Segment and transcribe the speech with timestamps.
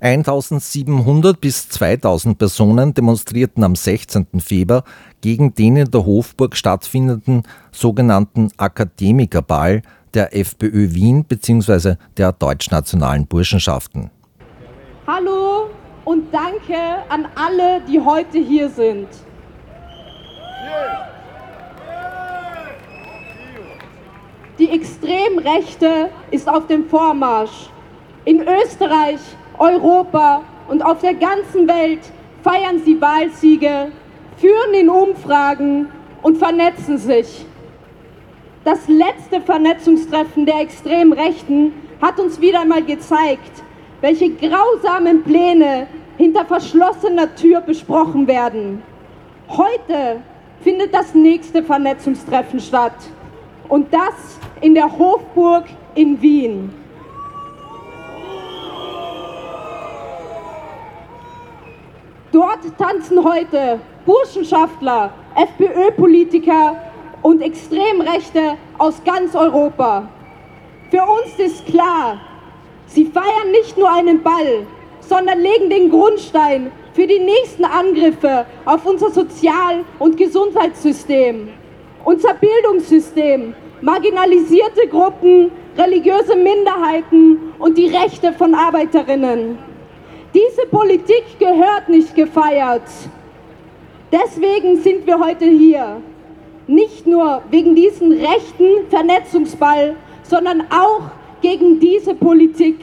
[0.00, 4.26] 1700 bis 2000 Personen demonstrierten am 16.
[4.38, 4.84] Februar
[5.20, 9.82] gegen den in der Hofburg stattfindenden sogenannten Akademikerball
[10.14, 11.96] der FPÖ Wien bzw.
[12.16, 14.10] der deutschnationalen Burschenschaften.
[15.06, 15.70] Hallo
[16.04, 16.78] und danke
[17.08, 19.08] an alle, die heute hier sind.
[24.60, 27.70] Die Extremrechte ist auf dem Vormarsch.
[28.24, 29.20] In Österreich,
[29.58, 32.00] Europa und auf der ganzen Welt
[32.42, 33.90] feiern sie Wahlsiege,
[34.36, 35.88] führen in Umfragen
[36.22, 37.44] und vernetzen sich.
[38.64, 43.62] Das letzte Vernetzungstreffen der Extremrechten hat uns wieder einmal gezeigt,
[44.00, 48.82] welche grausamen Pläne hinter verschlossener Tür besprochen werden.
[49.48, 50.20] Heute
[50.60, 52.96] findet das nächste Vernetzungstreffen statt.
[53.68, 56.70] Und das in der Hofburg in Wien.
[62.32, 66.76] Dort tanzen heute Burschenschaftler, FPÖ-Politiker
[67.22, 70.06] und Extremrechte aus ganz Europa.
[70.90, 72.20] Für uns ist klar,
[72.86, 74.66] sie feiern nicht nur einen Ball,
[75.00, 81.48] sondern legen den Grundstein für die nächsten Angriffe auf unser Sozial- und Gesundheitssystem,
[82.04, 89.67] unser Bildungssystem, marginalisierte Gruppen, religiöse Minderheiten und die Rechte von Arbeiterinnen.
[90.34, 92.82] Diese Politik gehört nicht gefeiert.
[94.12, 96.02] Deswegen sind wir heute hier.
[96.66, 102.76] Nicht nur wegen diesem rechten Vernetzungsball, sondern auch gegen diese Politik.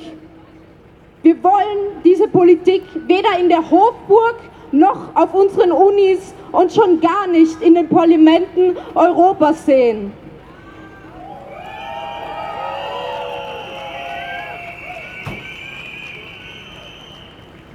[1.21, 4.35] Wir wollen diese Politik weder in der Hofburg
[4.71, 10.11] noch auf unseren Unis und schon gar nicht in den Parlamenten Europas sehen.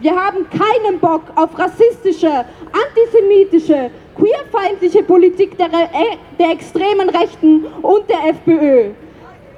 [0.00, 5.68] Wir haben keinen Bock auf rassistische, antisemitische, queerfeindliche Politik der,
[6.38, 8.92] der extremen Rechten und der FPÖ.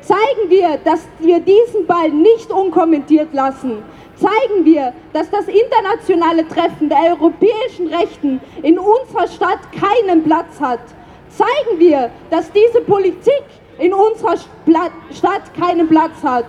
[0.00, 3.84] Zeigen wir, dass wir diesen Ball nicht unkommentiert lassen.
[4.16, 10.80] Zeigen wir, dass das internationale Treffen der europäischen Rechten in unserer Stadt keinen Platz hat.
[11.28, 13.44] Zeigen wir, dass diese Politik
[13.78, 14.36] in unserer
[15.12, 16.46] Stadt keinen Platz hat.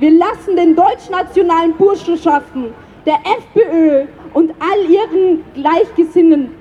[0.00, 2.74] Wir lassen den deutschnationalen Burschenschaften,
[3.08, 6.52] der FPÖ und all ihren Gleichgesinnten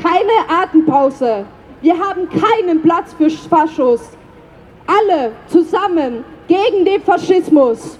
[0.00, 1.44] keine Atempause.
[1.82, 4.16] Wir haben keinen Platz für Faschos
[4.86, 7.98] alle zusammen gegen den Faschismus.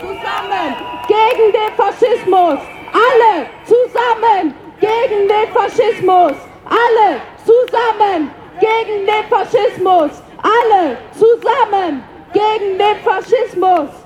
[0.00, 0.76] Zusammen
[1.08, 2.58] gegen den Faschismus.
[2.92, 6.32] Alle zusammen gegen den Faschismus.
[6.68, 10.22] Alle zusammen gegen den Faschismus.
[10.42, 14.03] Alle zusammen gegen den Faschismus.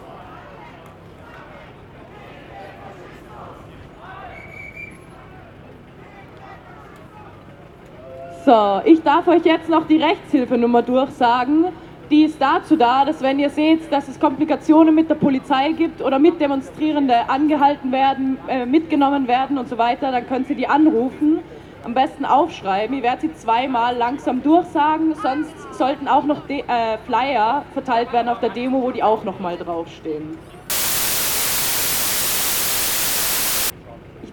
[8.48, 11.66] So, ich darf euch jetzt noch die Rechtshilfenummer durchsagen.
[12.10, 16.00] Die ist dazu da, dass wenn ihr seht, dass es Komplikationen mit der Polizei gibt
[16.00, 21.40] oder Mitdemonstrierende angehalten werden, äh, mitgenommen werden und so weiter, dann könnt ihr die anrufen.
[21.84, 22.96] Am besten aufschreiben.
[22.96, 28.30] Ich werde sie zweimal langsam durchsagen, sonst sollten auch noch De äh, Flyer verteilt werden
[28.30, 30.38] auf der Demo, wo die auch nochmal draufstehen.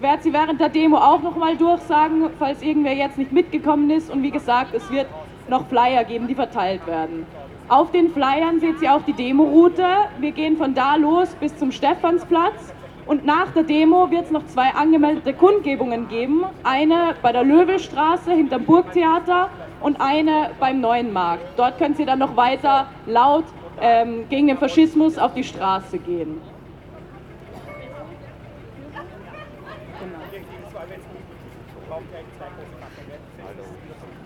[0.06, 4.08] Werde sie während der Demo auch nochmal durchsagen, falls irgendwer jetzt nicht mitgekommen ist.
[4.08, 5.08] Und wie gesagt, es wird
[5.48, 7.26] noch Flyer geben, die verteilt werden.
[7.68, 9.84] Auf den Flyern seht ihr auch die Demo-Route.
[10.20, 12.72] Wir gehen von da los bis zum Stephansplatz.
[13.06, 16.44] Und nach der Demo wird es noch zwei angemeldete Kundgebungen geben.
[16.62, 19.50] Eine bei der Löwestraße hinterm Burgtheater
[19.80, 21.42] und eine beim Neuen Markt.
[21.56, 23.44] Dort könnt ihr dann noch weiter laut
[23.80, 26.40] ähm, gegen den Faschismus auf die Straße gehen.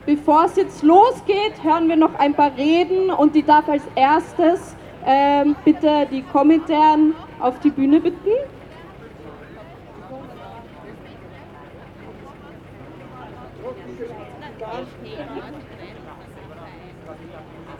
[0.06, 4.74] Bevor es jetzt losgeht, hören wir noch ein paar Reden und die darf als erstes
[5.06, 8.30] ähm, bitte die Kommentaren auf die Bühne bitten.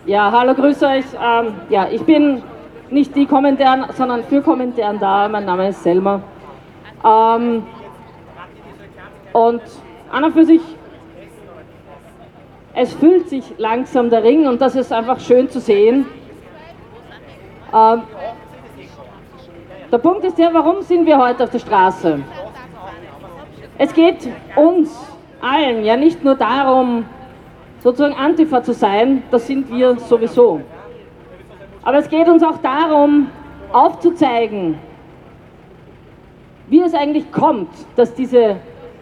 [0.07, 1.05] Ja, hallo, grüß euch.
[1.23, 2.43] Ähm, ja, ich bin
[2.91, 5.29] nicht die Kommentaren, sondern für Kommentaren da.
[5.29, 6.23] Mein Name ist Selma.
[7.05, 7.65] Ähm,
[9.33, 9.63] und
[10.11, 10.61] an und für sich
[12.75, 16.07] es füllt sich langsam der Ring und das ist einfach schön zu sehen.
[17.75, 18.03] Ähm,
[19.91, 22.21] der Punkt ist ja, warum sind wir heute auf der Straße?
[23.77, 24.97] Es geht uns
[25.41, 27.05] allen ja nicht nur darum,
[27.81, 30.61] sozusagen Antifa zu sein, das sind wir sowieso.
[31.83, 33.29] Aber es geht uns auch darum,
[33.73, 34.79] aufzuzeigen,
[36.69, 38.57] wie es eigentlich kommt, dass diese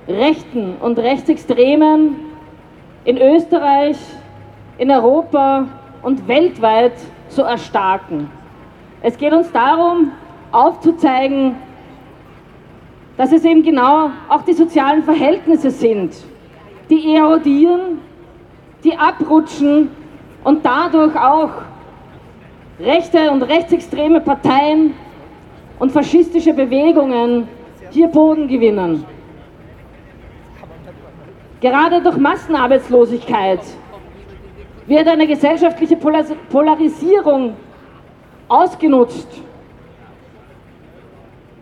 [0.09, 2.17] Rechten und Rechtsextremen
[3.05, 3.99] in Österreich,
[4.79, 5.67] in Europa
[6.03, 6.95] und weltweit
[7.29, 8.31] so erstarken.
[9.03, 10.13] Es geht uns darum,
[10.51, 11.57] aufzuzeigen,
[13.19, 16.15] dass es eben genau auch die sozialen Verhältnisse sind,
[16.89, 17.99] die erodieren,
[18.83, 19.91] die abrutschen
[20.43, 21.51] und dadurch auch
[22.81, 24.95] rechte und rechtsextreme Parteien
[25.79, 27.47] und faschistische Bewegungen
[27.91, 29.05] hier Boden gewinnen.
[31.61, 33.61] Gerade durch Massenarbeitslosigkeit
[34.87, 37.57] wird eine gesellschaftliche Polarisierung
[38.49, 39.29] ausgenutzt.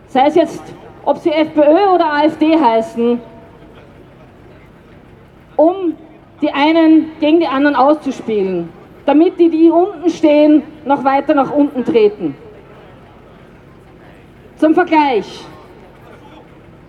[0.07, 0.63] Sei es jetzt,
[1.03, 3.19] ob sie FPÖ oder AfD heißen,
[5.55, 5.95] um
[6.41, 8.69] die einen gegen die anderen auszuspielen,
[9.05, 12.35] damit die, die unten stehen, noch weiter nach unten treten.
[14.57, 15.43] Zum Vergleich.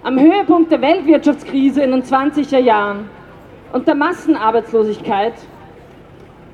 [0.09, 3.11] Am Höhepunkt der Weltwirtschaftskrise in den 20er Jahren
[3.75, 5.35] und der Massenarbeitslosigkeit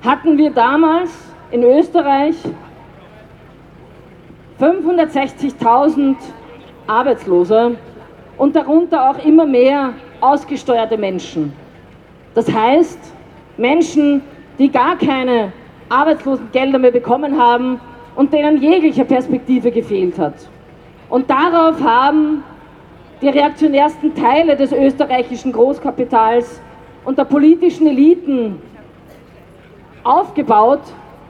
[0.03, 1.13] hatten wir damals
[1.53, 2.35] in Österreich
[4.61, 6.17] 560.000
[6.89, 7.77] Arbeitslose
[8.39, 11.53] und darunter auch immer mehr ausgesteuerte Menschen.
[12.35, 12.99] Das heißt,
[13.57, 14.23] Menschen,
[14.59, 15.53] die gar keine
[15.91, 17.81] Arbeitslosengelder mehr bekommen haben
[18.17, 20.35] und denen jegliche Perspektive gefehlt hat.
[21.09, 22.43] Und darauf haben
[23.21, 26.61] die reaktionärsten Teile des österreichischen Großkapitals
[27.05, 28.61] und der politischen Eliten
[30.03, 30.83] aufgebaut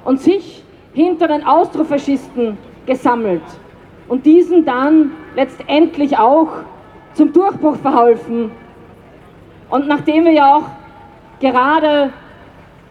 [0.05, 3.43] und sich hinter den Austrofaschisten gesammelt
[4.09, 6.49] und diesen dann letztendlich auch
[7.15, 8.51] zum Durchbruch verholfen.
[9.71, 10.65] Und nachdem wir ja auch
[11.41, 12.13] gerade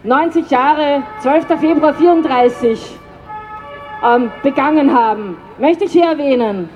[0.04, 1.60] 90 Jahre, 12.
[1.60, 3.00] Februar 34,
[4.04, 6.70] ähm, begangen haben, möchte ich hier erwähnen,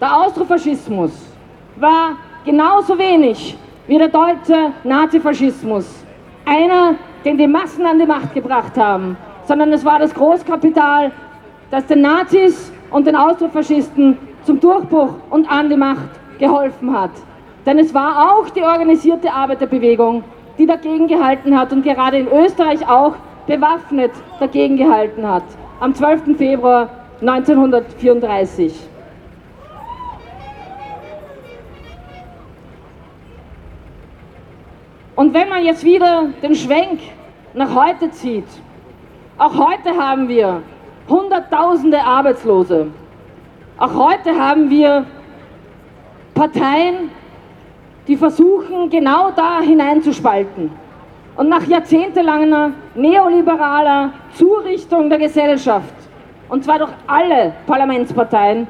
[0.00, 1.23] der Austrofaschismus
[1.76, 3.56] war genauso wenig
[3.86, 6.04] wie der deutsche Nazifaschismus
[6.44, 6.94] einer,
[7.24, 9.16] den die Massen an die Macht gebracht haben,
[9.46, 11.10] sondern es war das Großkapital,
[11.70, 17.10] das den Nazis und den Austrofaschisten zum Durchbruch und an die Macht geholfen hat.
[17.66, 20.22] Denn es war auch die organisierte Arbeiterbewegung,
[20.58, 23.14] die dagegen gehalten hat und gerade in Österreich auch
[23.46, 25.44] bewaffnet dagegen gehalten hat.
[25.80, 26.36] Am 12.
[26.36, 26.88] Februar
[27.20, 28.93] 1934.
[35.16, 37.00] Und wenn man jetzt wieder den Schwenk
[37.54, 38.48] nach heute zieht,
[39.38, 40.62] auch heute haben wir
[41.08, 42.88] Hunderttausende Arbeitslose.
[43.76, 45.04] Auch heute haben wir
[46.34, 47.10] Parteien,
[48.08, 50.70] die versuchen, genau da hineinzuspalten.
[51.36, 55.94] Und nach jahrzehntelanger neoliberaler Zurichtung der Gesellschaft,
[56.48, 58.66] und zwar durch alle Parlamentsparteien,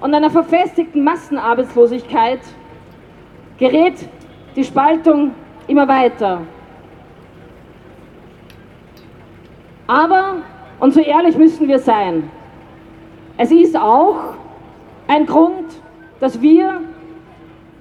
[0.00, 2.40] und einer verfestigten Massenarbeitslosigkeit,
[3.58, 3.94] gerät
[4.56, 5.32] die Spaltung
[5.66, 6.42] immer weiter.
[9.86, 10.36] Aber,
[10.80, 12.30] und so ehrlich müssen wir sein,
[13.36, 14.34] es ist auch
[15.08, 15.66] ein Grund,
[16.20, 16.80] dass wir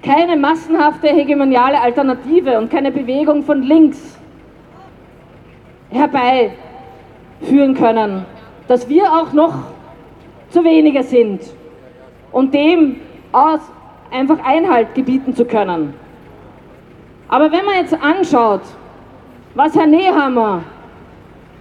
[0.02, 4.20] keine massenhafte hegemoniale Alternative und keine Bewegung von links
[5.90, 8.26] herbeiführen können,
[8.68, 9.54] dass wir auch noch
[10.50, 11.42] zu wenige sind
[12.32, 12.98] und dem
[13.32, 13.62] aus
[14.12, 15.94] einfach Einhalt gebieten zu können.
[17.34, 18.62] Aber wenn man jetzt anschaut,
[19.56, 20.62] was Herr Nehammer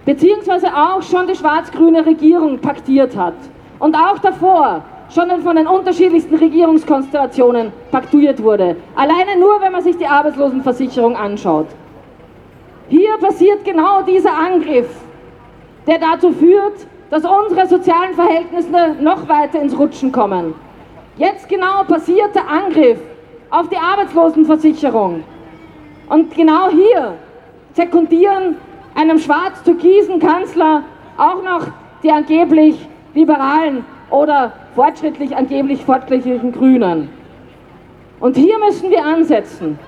[0.05, 3.33] beziehungsweise auch schon die schwarz-grüne Regierung paktiert hat
[3.79, 8.75] und auch davor schon von den unterschiedlichsten Regierungskonstellationen paktiert wurde.
[8.95, 11.69] Alleine nur, wenn man sich die Arbeitslosenversicherung anschaut.
[12.89, 14.91] Hier passiert genau dieser Angriff,
[15.87, 20.53] der dazu führt, dass unsere sozialen Verhältnisse noch weiter ins Rutschen kommen.
[21.17, 22.99] Jetzt genau passiert der Angriff
[23.49, 25.23] auf die Arbeitslosenversicherung.
[26.13, 27.15] Und genau hier
[27.73, 28.57] sekundieren
[28.93, 30.83] einem schwarz-türkisen Kanzler
[31.17, 31.65] auch noch
[32.03, 37.09] die angeblich liberalen oder fortschrittlich, angeblich fortschrittlichen Grünen.
[38.19, 39.79] Und hier müssen wir ansetzen.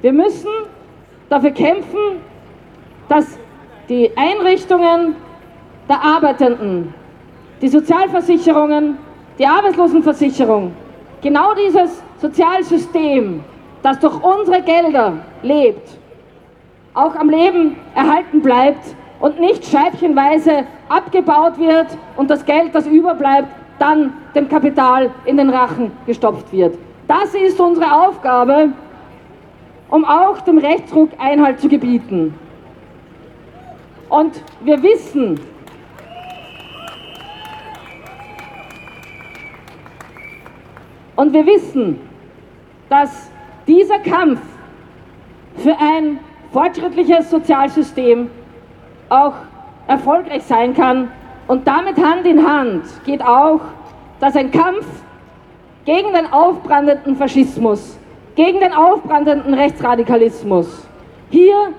[0.00, 0.52] Wir müssen
[1.28, 2.20] dafür kämpfen,
[3.08, 3.36] dass
[3.88, 5.16] die Einrichtungen
[5.88, 6.94] der Arbeitenden,
[7.60, 8.96] die Sozialversicherungen,
[9.40, 10.72] die Arbeitslosenversicherung,
[11.20, 13.42] genau dieses Sozialsystem,
[13.82, 15.88] das durch unsere Gelder lebt,
[16.94, 21.86] auch am Leben erhalten bleibt und nicht scheibchenweise abgebaut wird
[22.16, 23.48] und das Geld, das überbleibt,
[23.78, 26.76] dann dem Kapital in den Rachen gestopft wird.
[27.08, 28.72] Das ist unsere Aufgabe,
[29.90, 32.34] um auch dem Rechtsruck Einhalt zu gebieten.
[34.08, 35.40] Und wir wissen,
[41.14, 42.00] Und wir wissen,
[42.88, 43.30] dass
[43.66, 44.40] dieser Kampf
[45.56, 46.18] für ein
[46.52, 48.30] fortschrittliches Sozialsystem
[49.08, 49.34] auch
[49.86, 51.10] erfolgreich sein kann.
[51.46, 53.60] Und damit Hand in Hand geht auch,
[54.20, 54.86] dass ein Kampf
[55.84, 57.98] gegen den aufbrandenden Faschismus,
[58.36, 60.86] gegen den aufbrandenden Rechtsradikalismus
[61.30, 61.72] hier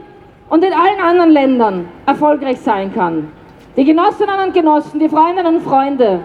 [0.49, 3.31] und in allen anderen Ländern erfolgreich sein kann.
[3.77, 6.19] Die Genossinnen und Genossen, die Freundinnen und Freunde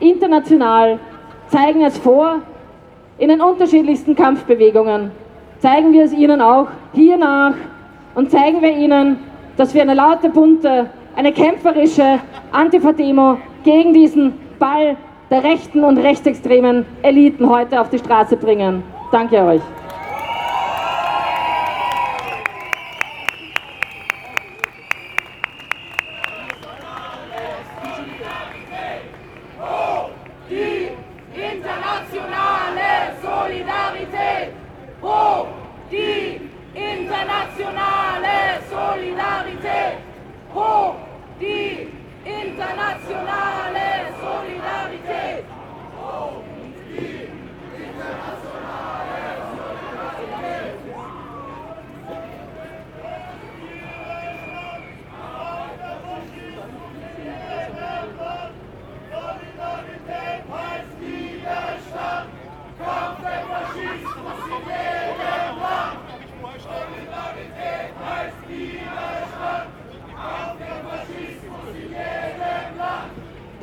[0.00, 0.98] international
[1.48, 2.40] zeigen es vor
[3.18, 5.10] in den unterschiedlichsten Kampfbewegungen.
[5.60, 7.54] Zeigen wir es ihnen auch hier nach
[8.14, 9.18] und zeigen wir ihnen,
[9.56, 12.18] dass wir eine laute, bunte, eine kämpferische
[12.52, 14.96] Antifa-Demo gegen diesen Ball
[15.30, 18.82] der rechten und rechtsextremen Eliten heute auf die Straße bringen.
[19.10, 19.62] Danke euch.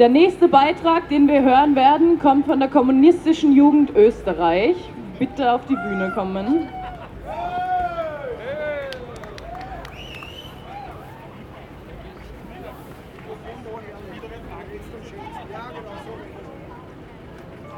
[0.02, 4.76] Der nächste Beitrag, den wir hören werden, kommt von der Kommunistischen Jugend Österreich.
[5.20, 6.68] Bitte auf die Bühne kommen.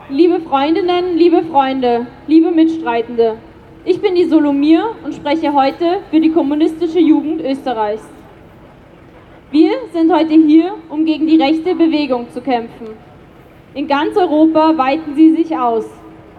[0.07, 3.35] Liebe Freundinnen, liebe Freunde, liebe Mitstreitende,
[3.83, 8.07] ich bin die Solomir und spreche heute für die Kommunistische Jugend Österreichs.
[9.93, 12.87] Sind heute hier, um gegen die rechte Bewegung zu kämpfen.
[13.75, 15.85] In ganz Europa weiten sie sich aus,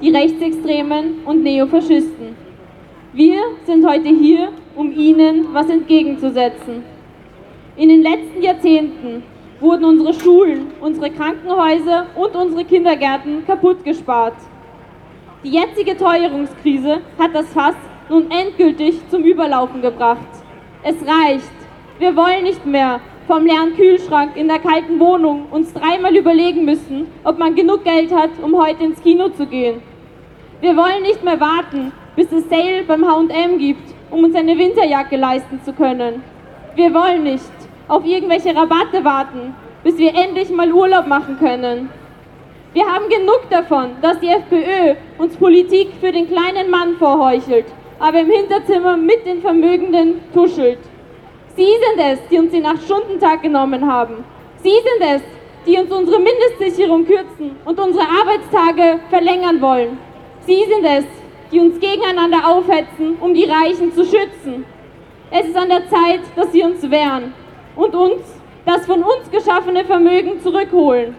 [0.02, 2.34] die Rechtsextremen und Neofaschisten.
[3.12, 6.82] Wir sind heute hier, um ihnen was entgegenzusetzen.
[7.76, 9.22] In den letzten Jahrzehnten
[9.60, 14.34] wurden unsere Schulen, unsere Krankenhäuser und unsere Kindergärten kaputt gespart.
[15.44, 17.76] Die jetzige Teuerungskrise hat das Fass
[18.08, 20.42] nun endgültig zum Überlaufen gebracht.
[20.82, 21.52] Es reicht.
[22.00, 27.06] Wir wollen nicht mehr vom leeren Kühlschrank in der kalten Wohnung uns dreimal überlegen müssen,
[27.24, 29.80] ob man genug Geld hat, um heute ins Kino zu gehen.
[30.60, 35.16] Wir wollen nicht mehr warten, bis es Sale beim H&M gibt, um uns eine Winterjacke
[35.16, 36.22] leisten zu können.
[36.74, 37.50] Wir wollen nicht
[37.88, 41.88] auf irgendwelche Rabatte warten, bis wir endlich mal Urlaub machen können.
[42.72, 47.66] Wir haben genug davon, dass die FPÖ uns Politik für den kleinen Mann vorheuchelt,
[48.00, 50.78] aber im Hinterzimmer mit den Vermögenden tuschelt.
[51.56, 54.24] Sie sind es, die uns den 8-Stunden-Tag genommen haben.
[54.60, 55.22] Sie sind es,
[55.64, 59.96] die uns unsere Mindestsicherung kürzen und unsere Arbeitstage verlängern wollen.
[60.40, 61.04] Sie sind es,
[61.52, 64.64] die uns gegeneinander aufhetzen, um die Reichen zu schützen.
[65.30, 67.32] Es ist an der Zeit, dass sie uns wehren
[67.76, 68.22] und uns
[68.66, 71.14] das von uns geschaffene Vermögen zurückholen.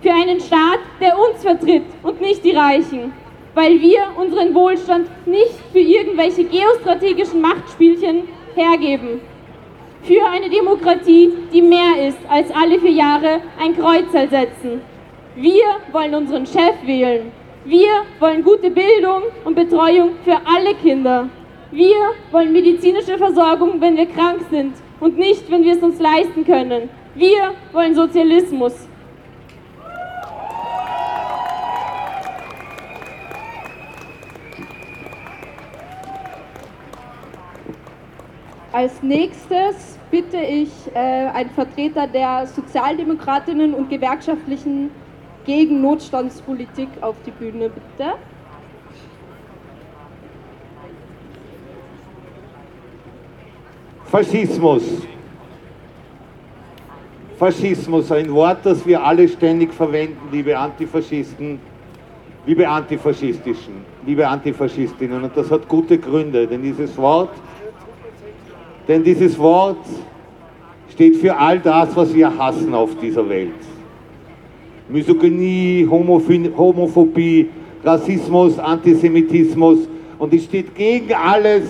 [0.00, 3.12] Für einen Staat, der uns vertritt und nicht die Reichen.
[3.52, 9.20] Weil wir unseren Wohlstand nicht für irgendwelche geostrategischen Machtspielchen hergeben
[10.04, 14.82] für eine Demokratie, die mehr ist als alle vier Jahre ein Kreuzel setzen.
[15.34, 17.32] Wir wollen unseren Chef wählen.
[17.64, 21.28] Wir wollen gute Bildung und Betreuung für alle Kinder.
[21.70, 26.44] Wir wollen medizinische Versorgung, wenn wir krank sind und nicht, wenn wir es uns leisten
[26.44, 26.90] können.
[27.14, 28.74] Wir wollen Sozialismus.
[38.72, 44.90] Als nächstes bitte ich äh, einen Vertreter der Sozialdemokratinnen und gewerkschaftlichen
[45.44, 48.12] gegen Notstandspolitik auf die Bühne, bitte.
[54.04, 54.84] Faschismus.
[57.36, 61.58] Faschismus, ein Wort, das wir alle ständig verwenden, liebe Antifaschisten,
[62.46, 65.24] liebe Antifaschistischen, liebe Antifaschistinnen.
[65.24, 67.30] Und das hat gute Gründe, denn dieses Wort
[68.88, 69.84] denn dieses Wort
[70.92, 73.52] steht für all das, was wir hassen auf dieser Welt.
[74.88, 77.48] Misogynie, Homophobie,
[77.82, 79.88] Rassismus, Antisemitismus
[80.18, 81.64] und es steht gegen alles,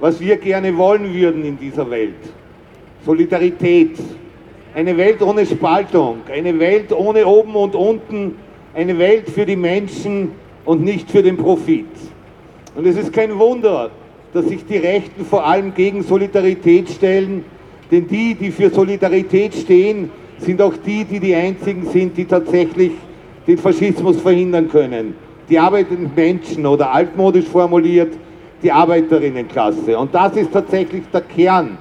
[0.00, 2.14] was wir gerne wollen würden in dieser Welt.
[3.04, 3.98] Solidarität,
[4.74, 8.34] eine Welt ohne Spaltung, eine Welt ohne oben und unten,
[8.74, 10.32] eine Welt für die Menschen
[10.64, 11.86] und nicht für den Profit.
[12.74, 13.90] Und es ist kein Wunder,
[14.36, 17.42] dass sich die Rechten vor allem gegen Solidarität stellen,
[17.90, 22.92] denn die, die für Solidarität stehen, sind auch die, die die einzigen sind, die tatsächlich
[23.46, 25.14] den Faschismus verhindern können.
[25.48, 28.12] Die arbeitenden Menschen oder altmodisch formuliert,
[28.62, 29.96] die Arbeiterinnenklasse.
[29.96, 31.78] Und das ist tatsächlich der Kern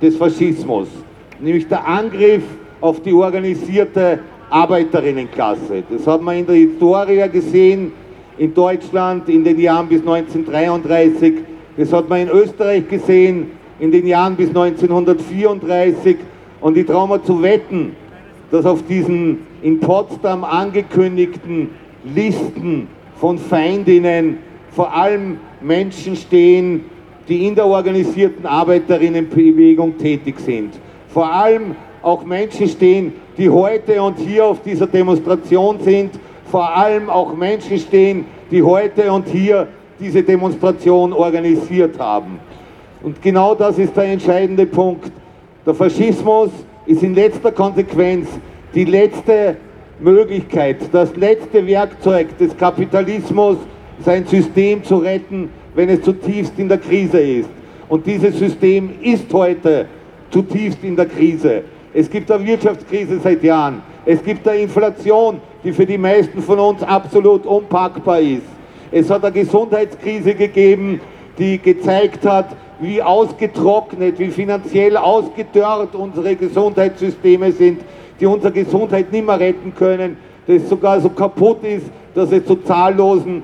[0.00, 0.86] des Faschismus,
[1.40, 2.44] nämlich der Angriff
[2.80, 5.82] auf die organisierte Arbeiterinnenklasse.
[5.90, 7.90] Das hat man in der Historie gesehen,
[8.38, 11.55] in Deutschland in den Jahren bis 1933.
[11.76, 16.16] Das hat man in Österreich gesehen in den Jahren bis 1934.
[16.60, 17.94] Und ich traue mir zu wetten,
[18.50, 21.70] dass auf diesen in Potsdam angekündigten
[22.14, 24.38] Listen von Feindinnen
[24.70, 26.84] vor allem Menschen stehen,
[27.28, 30.74] die in der organisierten Arbeiterinnenbewegung tätig sind.
[31.08, 36.12] Vor allem auch Menschen stehen, die heute und hier auf dieser Demonstration sind.
[36.50, 39.66] Vor allem auch Menschen stehen, die heute und hier
[39.98, 42.38] diese Demonstration organisiert haben.
[43.02, 45.10] Und genau das ist der entscheidende Punkt.
[45.64, 46.50] Der Faschismus
[46.86, 48.28] ist in letzter Konsequenz
[48.74, 49.56] die letzte
[50.00, 53.56] Möglichkeit, das letzte Werkzeug des Kapitalismus,
[54.04, 57.48] sein System zu retten, wenn es zutiefst in der Krise ist.
[57.88, 59.86] Und dieses System ist heute
[60.30, 61.62] zutiefst in der Krise.
[61.94, 63.82] Es gibt eine Wirtschaftskrise seit Jahren.
[64.04, 68.55] Es gibt eine Inflation, die für die meisten von uns absolut unpackbar ist.
[68.90, 71.00] Es hat eine Gesundheitskrise gegeben,
[71.38, 77.80] die gezeigt hat, wie ausgetrocknet, wie finanziell ausgedörrt unsere Gesundheitssysteme sind,
[78.20, 80.16] die unsere Gesundheit nicht mehr retten können,
[80.46, 83.42] das sogar so kaputt ist, dass es zu zahllosen,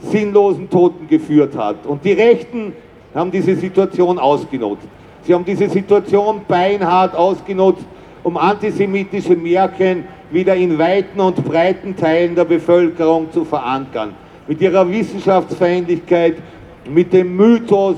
[0.00, 1.86] sinnlosen Toten geführt hat.
[1.86, 2.72] Und die Rechten
[3.14, 4.88] haben diese Situation ausgenutzt.
[5.22, 7.84] Sie haben diese Situation beinhart ausgenutzt,
[8.22, 14.14] um antisemitische Märchen wieder in weiten und breiten Teilen der Bevölkerung zu verankern.
[14.48, 16.36] Mit ihrer Wissenschaftsfeindlichkeit,
[16.92, 17.96] mit dem Mythos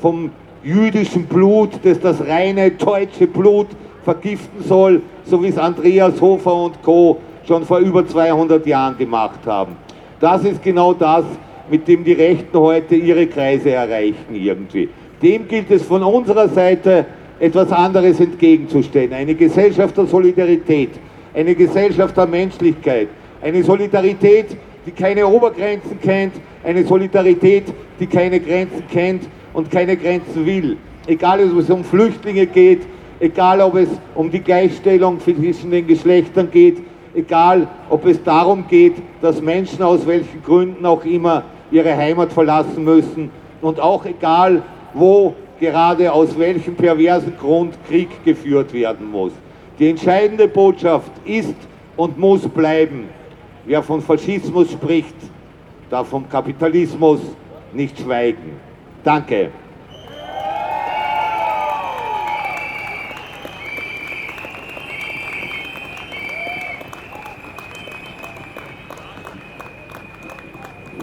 [0.00, 0.30] vom
[0.64, 3.68] jüdischen Blut, das das reine deutsche Blut
[4.04, 7.18] vergiften soll, so wie es Andreas Hofer und Co.
[7.46, 9.76] schon vor über 200 Jahren gemacht haben.
[10.20, 11.24] Das ist genau das,
[11.70, 14.88] mit dem die Rechten heute ihre Kreise erreichen irgendwie.
[15.22, 17.06] Dem gilt es von unserer Seite
[17.38, 19.12] etwas anderes entgegenzustellen.
[19.12, 20.90] Eine Gesellschaft der Solidarität,
[21.34, 23.08] eine Gesellschaft der Menschlichkeit,
[23.42, 27.64] eine Solidarität, die keine Obergrenzen kennt, eine Solidarität,
[28.00, 30.76] die keine Grenzen kennt und keine Grenzen will.
[31.06, 32.82] Egal, ob es um Flüchtlinge geht,
[33.20, 36.78] egal, ob es um die Gleichstellung zwischen den Geschlechtern geht,
[37.14, 42.84] egal, ob es darum geht, dass Menschen aus welchen Gründen auch immer ihre Heimat verlassen
[42.84, 49.32] müssen und auch egal, wo gerade aus welchem perversen Grund Krieg geführt werden muss.
[49.78, 51.54] Die entscheidende Botschaft ist
[51.96, 53.08] und muss bleiben,
[53.66, 55.16] wer von Faschismus spricht,
[55.90, 57.20] darf vom Kapitalismus
[57.72, 58.60] nicht schweigen.
[59.02, 59.50] Danke.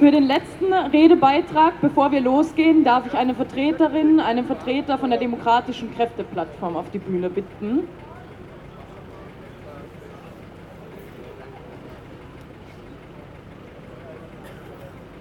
[0.01, 5.19] Für den letzten Redebeitrag, bevor wir losgehen, darf ich eine Vertreterin, einen Vertreter von der
[5.19, 7.87] Demokratischen Kräfteplattform auf die Bühne bitten.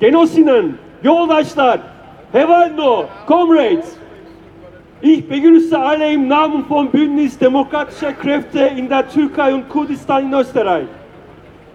[0.00, 1.80] Genossinnen, Yoldaşlar,
[2.32, 3.96] Hevaldo, Comrades,
[5.02, 10.32] ich begrüße alle im Namen von Bündnis Demokratischer Kräfte in der Türkei und Kurdistan in
[10.32, 10.86] Österreich.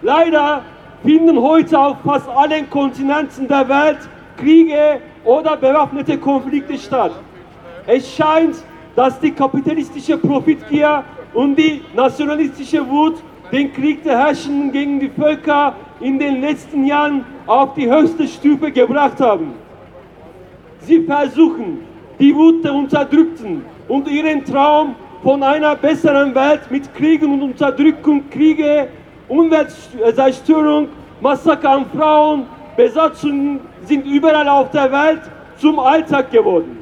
[0.02, 0.62] Leider
[1.04, 3.98] finden heute auf fast allen Kontinenten der Welt
[4.36, 7.12] Kriege oder bewaffnete Konflikte statt.
[7.86, 8.56] Es scheint,
[8.96, 13.14] dass die kapitalistische Profitgier und die nationalistische Wut
[13.52, 18.70] den Krieg der Herrschenden gegen die Völker in den letzten Jahren auf die höchste Stufe
[18.70, 19.54] gebracht haben.
[20.80, 21.80] Sie versuchen,
[22.18, 28.28] die Wut der Unterdrückten und ihren Traum von einer besseren Welt mit Kriegen und Unterdrückung,
[28.30, 28.88] Kriege,
[29.28, 30.88] Umweltzerstörung,
[31.20, 35.22] Massaker an Frauen, Besatzungen sind überall auf der Welt
[35.56, 36.78] zum Alltag geworden.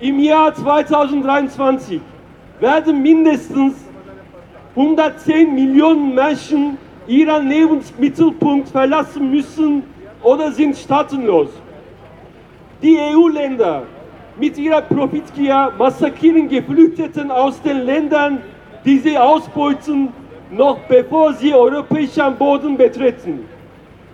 [0.00, 2.00] Im Jahr 2023
[2.58, 3.74] werden mindestens
[4.74, 9.82] 110 Millionen Menschen ihren Lebensmittelpunkt verlassen müssen
[10.22, 11.48] oder sind staatenlos.
[12.82, 13.82] Die EU-Länder
[14.38, 18.38] mit ihrer Profitgier massakrieren Geflüchteten aus den Ländern,
[18.84, 20.08] die sie ausbeuten,
[20.50, 23.46] noch bevor sie europäischen Boden betreten.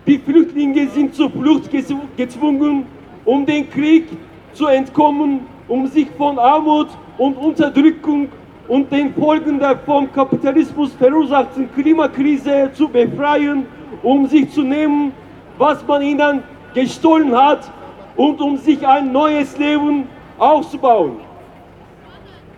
[0.07, 1.69] Die Flüchtlinge sind zur Flucht
[2.17, 2.85] gezwungen,
[3.25, 4.07] um den Krieg
[4.53, 8.29] zu entkommen, um sich von Armut und Unterdrückung
[8.67, 13.65] und den Folgen der vom Kapitalismus verursachten Klimakrise zu befreien,
[14.03, 15.11] um sich zu nehmen,
[15.57, 16.43] was man ihnen
[16.73, 17.71] gestohlen hat
[18.15, 21.17] und um sich ein neues Leben aufzubauen.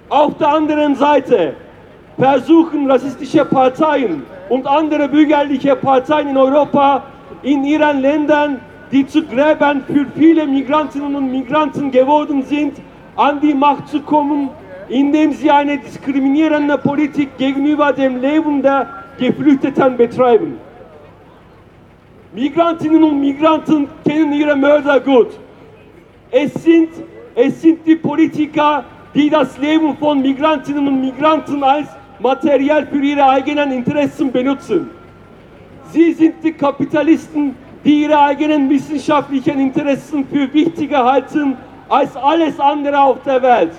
[0.09, 1.55] Auf der anderen Seite
[2.17, 7.03] versuchen rassistische Parteien und andere bürgerliche Parteien in Europa
[7.41, 8.59] in ihren Ländern,
[8.91, 12.79] die zu Gräbern für viele Migrantinnen und Migranten geworden sind,
[13.15, 14.49] an die Macht zu kommen,
[14.89, 20.57] indem sie eine diskriminierende Politik gegenüber dem Leben der Geflüchteten betreiben.
[22.33, 25.29] Migrantinnen und Migranten kennen ihre Mörder gut.
[26.31, 26.89] Es sind,
[27.35, 31.87] es sind die Politiker, die das Leben von Migrantinnen und Migranten als
[32.19, 34.89] Material für ihre eigenen Interessen benutzen.
[35.91, 41.55] Sie sind die Kapitalisten, die ihre eigenen wissenschaftlichen Interessen für wichtiger halten
[41.89, 43.71] als alles andere auf der Welt.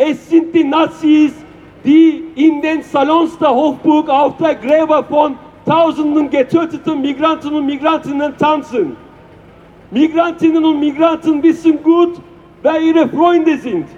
[0.00, 1.32] Es sind die Nazis,
[1.84, 8.36] die in den Salons der Hofburg auf der Gräber von tausenden getöteten Migranten und Migrantinnen
[8.38, 8.96] tanzen.
[9.90, 12.20] Migrantinnen und Migranten wissen gut,
[12.62, 13.88] wer ihre Freunde sind.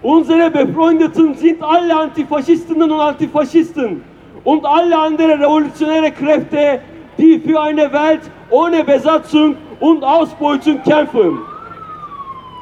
[0.00, 4.02] Unsere Befreundeten sind alle Antifaschistinnen und Antifaschisten
[4.44, 6.80] und alle anderen revolutionäre Kräfte,
[7.18, 11.38] die für eine Welt ohne Besatzung und Ausbeutung kämpfen.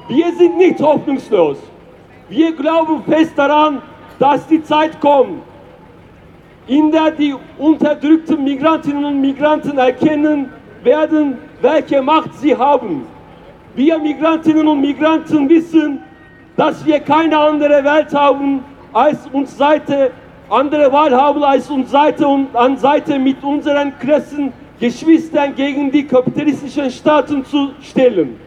[0.09, 1.59] Wir sind nicht hoffnungslos.
[2.33, 3.83] Wir glauben fest daran,
[4.19, 5.43] dass die Zeit kommt,
[6.67, 10.49] in der die unterdrückten Migrantinnen und Migranten erkennen
[10.83, 13.05] werden, welche Macht sie haben.
[13.75, 15.99] Wir Migrantinnen und Migranten wissen,
[16.57, 18.65] dass wir keine andere Welt haben,
[18.95, 20.11] als uns Seite,
[20.49, 26.07] andere Wahl haben, als uns Seite und an Seite mit unseren krassen Geschwistern gegen die
[26.07, 28.41] kapitalistischen Staaten zu stellen.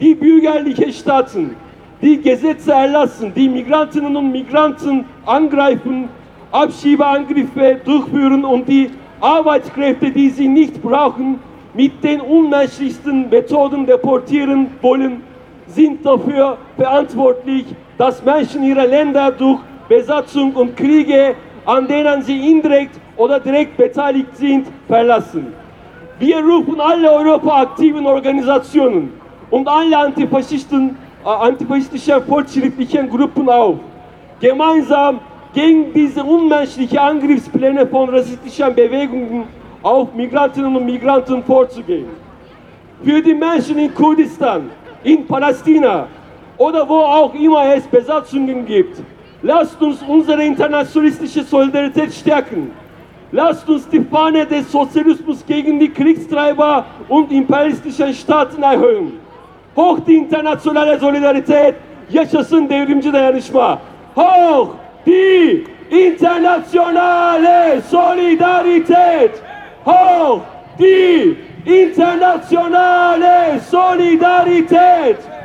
[0.00, 1.56] Die bürgerlichen Staaten,
[2.00, 6.08] die Gesetze erlassen, die Migrantinnen und Migranten angreifen,
[6.52, 11.40] Abschiebeangriffe durchführen und die Arbeitskräfte, die sie nicht brauchen,
[11.74, 15.22] mit den unmenschlichsten Methoden deportieren wollen,
[15.66, 17.66] sind dafür verantwortlich,
[17.98, 21.34] dass Menschen ihre Länder durch Besatzung und Kriege,
[21.66, 25.52] an denen sie indirekt oder direkt beteiligt sind, verlassen.
[26.18, 29.12] Wir rufen alle europaaktiven Organisationen
[29.50, 33.76] und alle Antifaschisten, antifaschistischen fortschrittlichen Gruppen auf,
[34.40, 35.20] gemeinsam
[35.52, 39.44] gegen diese unmenschlichen Angriffspläne von rassistischen Bewegungen
[39.82, 42.08] auf Migrantinnen und Migranten vorzugehen.
[43.02, 44.70] Für die Menschen in Kurdistan,
[45.04, 46.08] in Palästina
[46.56, 49.00] oder wo auch immer es Besatzungen gibt.
[49.42, 52.72] Lasst uns unsere internationalistische Solidarität stärken.
[53.30, 59.27] Lasst uns die Fahne des Sozialismus gegen die Kriegstreiber und imperialistischen Staaten erhöhen.
[59.78, 61.74] Hoch die internationale Solidarität,
[62.10, 63.78] yaşasın devrimci dayanışma.
[64.14, 64.68] Hoch
[65.06, 69.30] die internationale Solidarität.
[69.84, 70.40] Hoch
[70.78, 71.36] die
[71.66, 75.37] internationale Solidarität.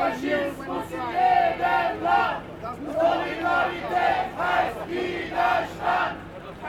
[0.00, 2.42] Faschismus in jedem Land!
[2.86, 6.16] Solidarität heißt Widerstand!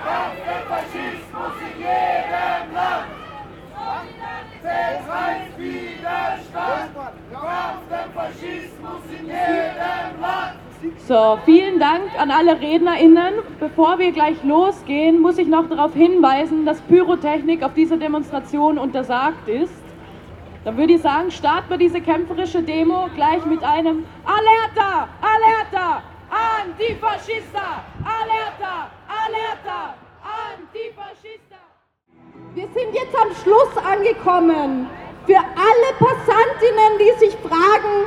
[0.03, 3.07] Kampf der Faschismus in jedem Land!
[4.61, 6.91] Solidarität heißt Widerstand!
[7.31, 10.55] Kampf der Faschismus in jedem Land!
[11.07, 13.33] So, vielen Dank an alle RednerInnen.
[13.59, 19.47] Bevor wir gleich losgehen, muss ich noch darauf hinweisen, dass Pyrotechnik auf dieser Demonstration untersagt
[19.47, 19.80] ist.
[20.63, 25.07] Dann würde ich sagen, starten wir diese kämpferische Demo gleich mit einem Alerta!
[25.19, 26.03] Alerta!
[26.29, 27.83] Antifaschista!
[28.05, 28.91] Alerta!
[29.09, 29.95] Alerta!
[30.21, 31.57] Antifaschista!
[32.53, 34.87] Wir sind jetzt am Schluss angekommen.
[35.25, 38.05] Für alle Passantinnen, die sich fragen,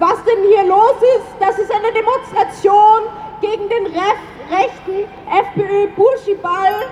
[0.00, 3.02] was denn hier los ist, das ist eine Demonstration
[3.40, 6.86] gegen den rechten FPÖ-Buschiball,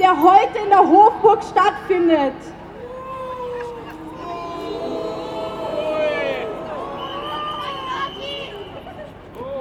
[0.00, 2.34] der heute in der Hofburg stattfindet.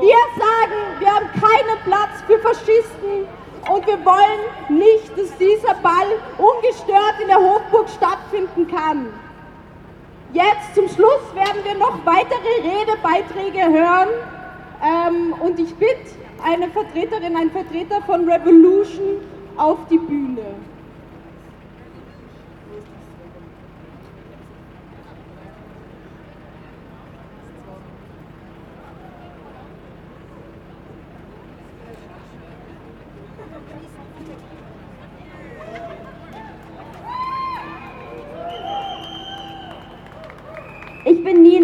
[0.06, 3.26] Wir sagen, wir haben keinen Platz für Faschisten
[3.74, 6.06] und wir wollen nicht, dass dieser Ball
[6.38, 9.08] ungestört in der Hofburg stattfinden kann.
[10.32, 14.10] Jetzt zum Schluss werden wir noch weitere Redebeiträge hören
[14.84, 16.12] ähm, und ich bitte
[16.44, 19.22] eine Vertreterin, einen Vertreter von Revolution
[19.58, 20.54] auf die Bühne.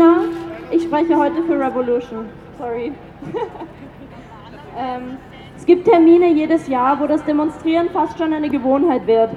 [0.02, 0.24] Nina,
[0.72, 2.26] ich spreche heute für Revolution.
[2.58, 2.92] Sorry.
[4.78, 5.18] ähm,
[5.56, 9.30] es gibt Termine jedes Jahr, wo das Demonstrieren fast schon eine Gewohnheit wird.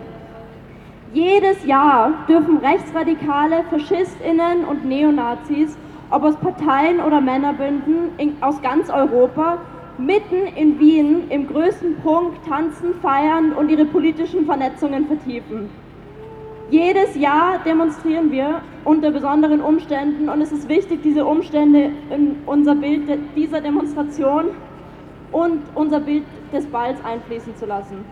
[1.13, 5.77] Jedes Jahr dürfen Rechtsradikale, Faschistinnen und Neonazis,
[6.11, 9.59] ob aus Parteien oder Männerbünden in, aus ganz Europa,
[9.99, 15.69] mitten in Wien im größten Punkt tanzen, feiern und ihre politischen Vernetzungen vertiefen.
[16.71, 22.75] Jedes Jahr demonstrieren wir unter besonderen Umständen und es ist wichtig, diese Umstände in unser
[22.75, 23.03] Bild
[23.37, 24.47] dieser Demonstration
[25.31, 28.05] und unser Bild des Balls einfließen zu lassen.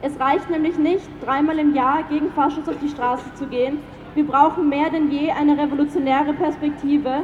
[0.00, 3.78] Es reicht nämlich nicht, dreimal im Jahr gegen Faschos auf die Straße zu gehen.
[4.14, 7.22] Wir brauchen mehr denn je eine revolutionäre Perspektive,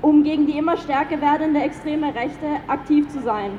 [0.00, 3.50] um gegen die immer stärker werdende extreme Rechte aktiv zu sein.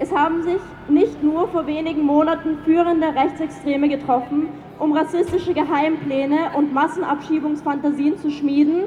[0.00, 4.48] Es haben sich nicht nur vor wenigen Monaten führende Rechtsextreme getroffen,
[4.82, 8.82] um rassistische Geheimpläne und Massenabschiebungsfantasien zu schmieden.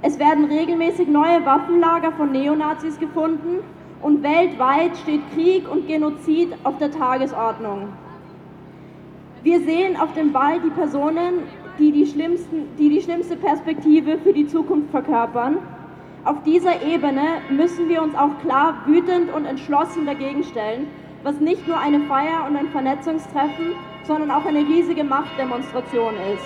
[0.00, 3.58] Es werden regelmäßig neue Waffenlager von Neonazis gefunden
[4.00, 7.88] und weltweit steht Krieg und Genozid auf der Tagesordnung.
[9.42, 11.42] Wir sehen auf dem Ball die Personen,
[11.78, 15.58] die die, schlimmsten, die die schlimmste Perspektive für die Zukunft verkörpern.
[16.24, 20.86] Auf dieser Ebene müssen wir uns auch klar wütend und entschlossen dagegen stellen,
[21.24, 26.44] was nicht nur eine Feier und ein Vernetzungstreffen, sondern auch eine riesige Machtdemonstration ist.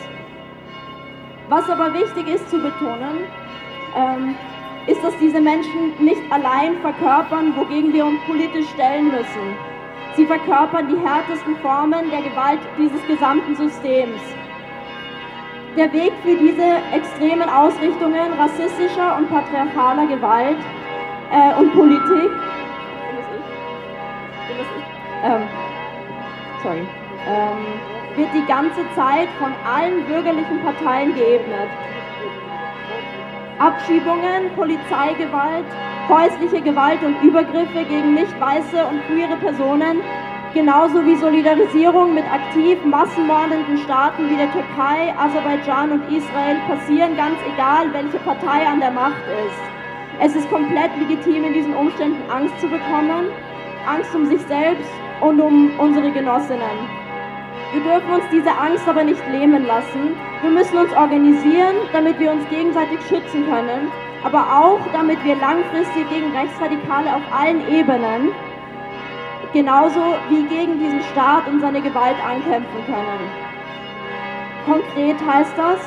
[1.48, 3.26] Was aber wichtig ist zu betonen,
[3.96, 4.36] ähm,
[4.86, 9.56] ist, dass diese Menschen nicht allein verkörpern, wogegen wir uns politisch stellen müssen.
[10.14, 14.20] Sie verkörpern die härtesten Formen der Gewalt dieses gesamten Systems.
[15.76, 20.58] Der Weg für diese extremen Ausrichtungen rassistischer und patriarchaler Gewalt
[21.32, 22.30] äh, und Politik
[25.24, 25.42] ähm,
[26.62, 26.86] sorry,
[27.26, 31.68] ähm, wird die ganze Zeit von allen bürgerlichen Parteien geebnet.
[33.58, 35.66] Abschiebungen, Polizeigewalt,
[36.08, 40.00] häusliche Gewalt und Übergriffe gegen nicht weiße und queere Personen,
[40.54, 47.36] genauso wie Solidarisierung mit aktiv massenmordenden Staaten wie der Türkei, Aserbaidschan und Israel passieren ganz
[47.52, 49.68] egal, welche Partei an der Macht ist.
[50.20, 53.26] Es ist komplett legitim, in diesen Umständen Angst zu bekommen,
[53.86, 56.78] Angst um sich selbst und um unsere Genossinnen.
[57.72, 60.16] Wir dürfen uns diese Angst aber nicht lähmen lassen.
[60.40, 63.90] Wir müssen uns organisieren, damit wir uns gegenseitig schützen können,
[64.24, 68.30] aber auch damit wir langfristig gegen Rechtsradikale auf allen Ebenen,
[69.52, 73.48] genauso wie gegen diesen Staat und seine Gewalt ankämpfen können.
[74.66, 75.78] Konkret heißt das,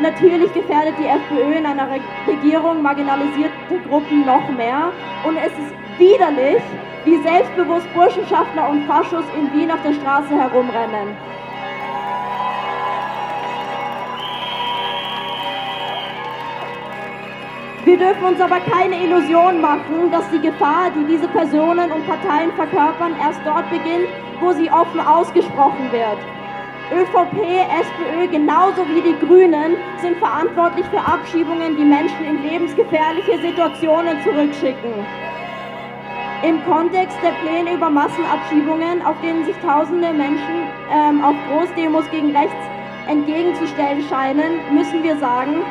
[0.00, 1.88] natürlich gefährdet die FPÖ in einer
[2.26, 3.52] Regierung marginalisierte
[3.88, 4.92] Gruppen noch mehr
[5.24, 6.62] und es ist widerlich,
[7.04, 11.16] wie selbstbewusst Burschenschaftler und Faschos in Wien auf der Straße herumrennen.
[17.84, 22.50] Wir dürfen uns aber keine Illusion machen, dass die Gefahr, die diese Personen und Parteien
[22.56, 24.08] verkörpern, erst dort beginnt,
[24.40, 26.35] wo sie offen ausgesprochen wird.
[26.92, 34.22] ÖVP, SPÖ genauso wie die Grünen sind verantwortlich für Abschiebungen, die Menschen in lebensgefährliche Situationen
[34.22, 34.94] zurückschicken.
[36.44, 42.36] Im Kontext der Pläne über Massenabschiebungen, auf denen sich tausende Menschen ähm, auf Großdemos gegen
[42.36, 42.54] rechts
[43.08, 45.64] entgegenzustellen scheinen, müssen wir sagen,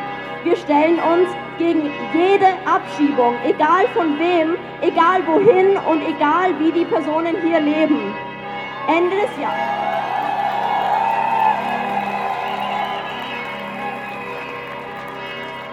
[0.44, 6.86] wir stellen uns gegen jede Abschiebung, egal von wem, egal wohin und egal wie die
[6.86, 8.14] Personen hier leben.
[8.88, 10.05] Ende des Jahres.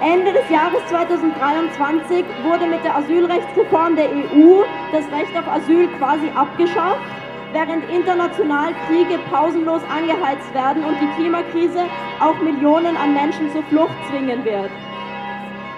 [0.03, 6.27] Ende des Jahres 2023 wurde mit der Asylrechtsreform der EU das Recht auf Asyl quasi
[6.35, 7.07] abgeschafft,
[7.53, 11.87] während international Kriege pausenlos angeheizt werden und die Klimakrise
[12.19, 14.73] auch Millionen an Menschen zur Flucht zwingen wird.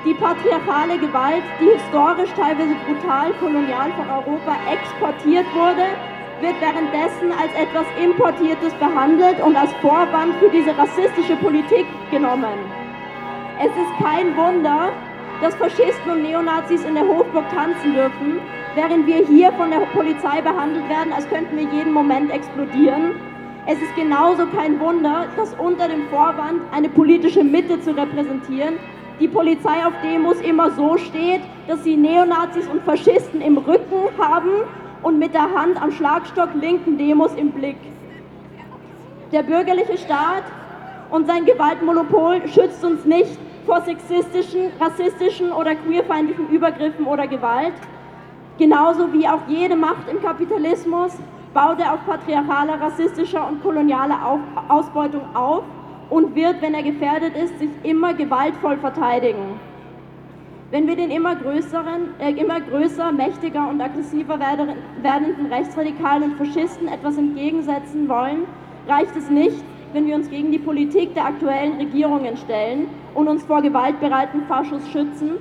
[0.06, 5.84] Die patriarchale Gewalt, die historisch teilweise brutal kolonial von Europa exportiert wurde,
[6.40, 12.83] wird währenddessen als etwas Importiertes behandelt und als Vorwand für diese rassistische Politik genommen.
[13.60, 14.90] Es ist kein Wunder,
[15.40, 18.40] dass Faschisten und Neonazis in der Hofburg tanzen dürfen,
[18.74, 23.12] während wir hier von der Polizei behandelt werden, als könnten wir jeden Moment explodieren.
[23.66, 28.74] Es ist genauso kein Wunder, dass unter dem Vorwand, eine politische Mitte zu repräsentieren,
[29.20, 34.50] die Polizei auf Demos immer so steht, dass sie Neonazis und Faschisten im Rücken haben
[35.02, 37.76] und mit der Hand am Schlagstock linken Demos im Blick.
[39.30, 40.42] Der bürgerliche Staat
[41.10, 47.74] und sein Gewaltmonopol schützt uns nicht vor sexistischen, rassistischen oder queerfeindlichen Übergriffen oder Gewalt.
[48.58, 51.12] Genauso wie auch jede Macht im Kapitalismus
[51.54, 54.18] baut er auf patriarchaler, rassistischer und kolonialer
[54.68, 55.64] Ausbeutung auf
[56.10, 59.58] und wird, wenn er gefährdet ist, sich immer gewaltvoll verteidigen.
[60.70, 66.88] Wenn wir den immer größeren, äh, immer größer, mächtiger und aggressiver werdenden Rechtsradikalen und Faschisten
[66.88, 68.44] etwas entgegensetzen wollen,
[68.88, 69.62] reicht es nicht,
[69.94, 74.82] wenn wir uns gegen die Politik der aktuellen Regierungen stellen und uns vor gewaltbereiten Faschos
[74.90, 75.36] schützen.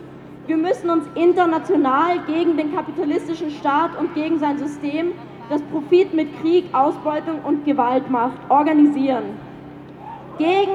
[0.46, 5.14] Wir müssen uns international gegen den kapitalistischen Staat und gegen sein System,
[5.50, 9.24] das Profit mit Krieg, Ausbeutung und Gewalt macht, organisieren.
[10.38, 10.72] Gegen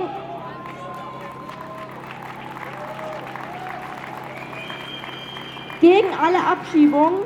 [5.80, 7.20] gegen alle Abschiebungen,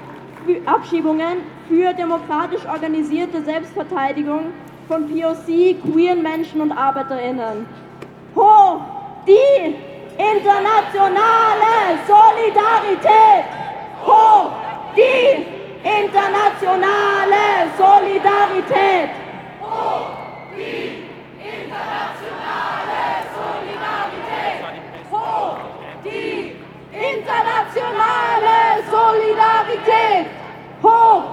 [0.66, 1.38] Abschiebungen
[1.68, 4.52] für demokratisch organisierte Selbstverteidigung
[4.92, 7.66] von POC, queeren Menschen und ArbeiterInnen.
[8.36, 8.80] Hoch
[9.26, 9.74] die
[10.18, 13.44] internationale Solidarität!
[14.04, 14.50] Hoch
[14.94, 15.46] die
[15.82, 19.10] internationale Solidarität!
[19.62, 20.12] Hoch
[20.54, 21.08] die
[21.40, 23.02] internationale
[23.40, 24.60] Solidarität!
[25.10, 25.56] Hoch
[26.04, 26.52] die
[26.92, 28.58] internationale
[28.90, 30.26] Solidarität!
[30.82, 31.24] Hoch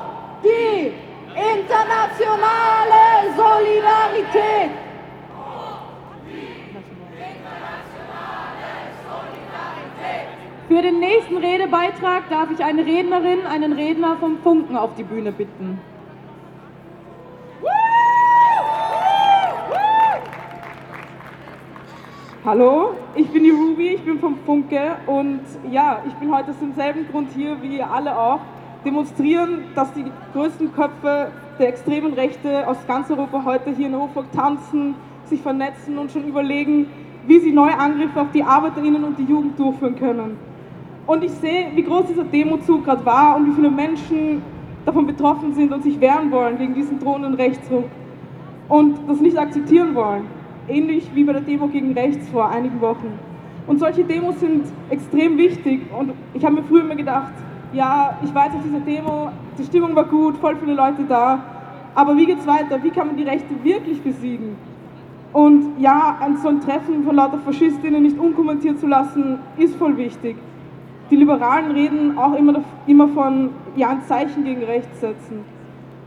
[0.43, 0.93] die
[1.57, 4.71] internationale Solidarität!
[10.67, 15.31] Für den nächsten Redebeitrag darf ich eine Rednerin, einen Redner vom Funken auf die Bühne
[15.31, 15.79] bitten.
[22.45, 26.59] Hallo, ich bin die Ruby, ich bin vom Funke und ja, ich bin heute aus
[26.59, 28.39] demselben Grund hier wie alle auch.
[28.85, 34.31] Demonstrieren, dass die größten Köpfe der extremen Rechte aus ganz Europa heute hier in Hofburg
[34.31, 36.87] tanzen, sich vernetzen und schon überlegen,
[37.27, 40.37] wie sie neue Angriffe auf die ArbeiterInnen und die Jugend durchführen können.
[41.05, 44.41] Und ich sehe, wie groß dieser Demozug gerade war und wie viele Menschen
[44.85, 47.85] davon betroffen sind und sich wehren wollen gegen diesen drohenden Rechtsruck
[48.69, 50.25] und das nicht akzeptieren wollen
[50.69, 53.17] ähnlich wie bei der Demo gegen rechts vor einigen Wochen.
[53.67, 57.33] Und solche Demos sind extrem wichtig und ich habe mir früher immer gedacht,
[57.73, 61.39] ja, ich weiß auf dieser Demo, die Stimmung war gut, voll viele Leute da,
[61.95, 62.81] aber wie geht's weiter?
[62.83, 64.55] Wie kann man die Rechte wirklich besiegen?
[65.33, 69.95] Und ja, ein so ein Treffen von lauter Faschistinnen nicht unkommentiert zu lassen, ist voll
[69.97, 70.35] wichtig.
[71.11, 75.43] Die Liberalen reden auch immer, immer von, ja, ein Zeichen gegen rechts setzen.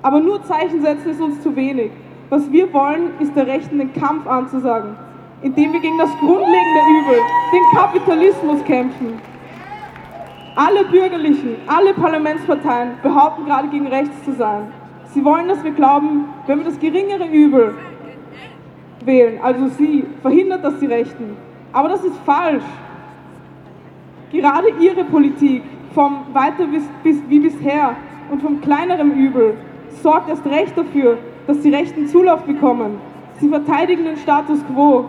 [0.02, 1.90] Aber nur Zeichen setzen ist uns zu wenig.
[2.30, 4.96] Was wir wollen, ist der Rechten den Kampf anzusagen,
[5.42, 7.18] indem wir gegen das grundlegende Übel,
[7.52, 9.20] den Kapitalismus kämpfen.
[10.54, 14.70] Alle Bürgerlichen, alle Parlamentsparteien behaupten gerade gegen rechts zu sein.
[15.06, 17.74] Sie wollen, dass wir glauben, wenn wir das geringere Übel
[19.04, 21.36] wählen, also sie, verhindert das die Rechten.
[21.72, 22.64] Aber das ist falsch.
[24.30, 25.62] Gerade ihre Politik
[25.94, 27.96] vom weiter bis, bis, wie bisher
[28.30, 29.56] und vom kleineren Übel
[30.02, 32.98] sorgt erst recht dafür, dass die Rechten Zulauf bekommen.
[33.40, 35.06] Sie verteidigen den Status quo.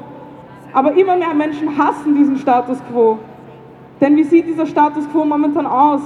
[0.73, 3.19] Aber immer mehr Menschen hassen diesen Status quo.
[4.03, 6.01] Denn wie sieht dieser Status quo momentan aus?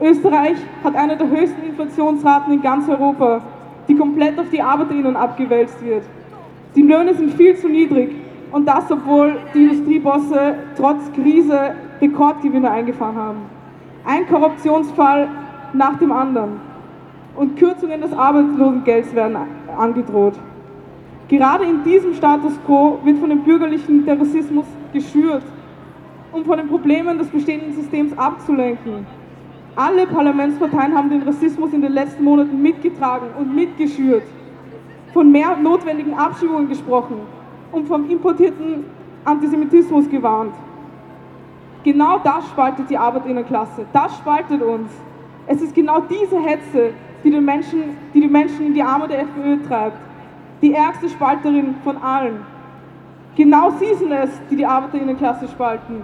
[0.00, 3.40] Österreich hat eine der höchsten Inflationsraten in ganz Europa,
[3.86, 6.02] die komplett auf die Arbeiterinnen abgewälzt wird.
[6.74, 8.16] Die Löhne sind viel zu niedrig
[8.50, 13.38] und das, obwohl die Industriebosse trotz Krise Rekordgewinne eingefahren haben.
[14.04, 15.28] Ein Korruptionsfall
[15.72, 16.58] nach dem anderen
[17.36, 19.36] und Kürzungen des Arbeitslosengelds werden
[19.78, 20.34] angedroht.
[21.28, 25.44] Gerade in diesem Status quo wird von dem bürgerlichen der Rassismus geschürt,
[26.32, 29.06] um von den Problemen des bestehenden Systems abzulenken.
[29.76, 34.24] Alle Parlamentsparteien haben den Rassismus in den letzten Monaten mitgetragen und mitgeschürt,
[35.12, 37.20] von mehr notwendigen Abschiebungen gesprochen
[37.72, 38.84] und vom importierten
[39.24, 40.54] Antisemitismus gewarnt.
[41.82, 44.90] Genau das spaltet die Arbeiterinnenklasse, das spaltet uns.
[45.46, 46.92] Es ist genau diese Hetze,
[47.24, 49.98] die, den Menschen, die die Menschen in die Arme der FPÖ treibt.
[50.62, 52.44] Die ärgste Spalterin von allen.
[53.36, 56.02] Genau sie sind es, die die Arbeiterinnenklasse spalten.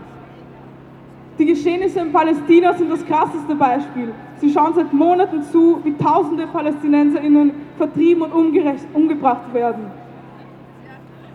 [1.39, 4.13] Die Geschehnisse in Palästina sind das krasseste Beispiel.
[4.39, 8.33] Sie schauen seit Monaten zu, wie tausende PalästinenserInnen vertrieben und
[8.95, 9.91] umgebracht werden.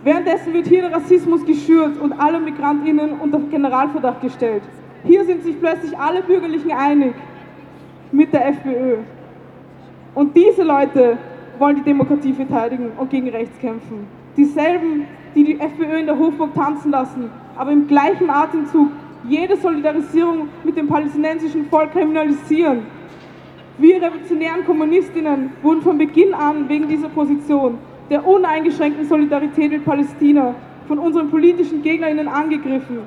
[0.02, 4.64] Währenddessen wird hier der Rassismus geschürt und alle MigrantInnen unter Generalverdacht gestellt.
[5.04, 7.14] Hier sind sich plötzlich alle Bürgerlichen einig
[8.10, 8.96] mit der FPÖ.
[10.16, 11.16] Und diese Leute
[11.58, 14.06] wollen die Demokratie verteidigen und gegen rechts kämpfen.
[14.36, 18.88] Dieselben, die die FPÖ in der Hofburg tanzen lassen, aber im gleichen Atemzug
[19.28, 22.86] jede Solidarisierung mit dem palästinensischen Volk kriminalisieren.
[23.78, 27.78] Wir revolutionären Kommunistinnen wurden von Beginn an wegen dieser Position
[28.10, 30.54] der uneingeschränkten Solidarität mit Palästina
[30.86, 32.98] von unseren politischen Gegnerinnen angegriffen.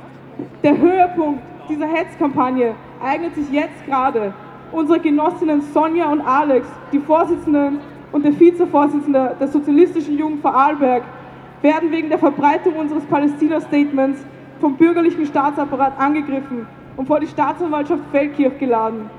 [0.63, 4.33] Der Höhepunkt dieser Hetzkampagne eignet sich jetzt gerade
[4.71, 7.79] unsere Genossinnen Sonja und Alex, die Vorsitzenden
[8.11, 11.03] und der Vizevorsitzende der Sozialistischen Jugend Vorarlberg,
[11.61, 14.25] werden wegen der Verbreitung unseres Palästina-Statements
[14.59, 19.09] vom bürgerlichen Staatsapparat angegriffen und vor die Staatsanwaltschaft Feldkirch geladen.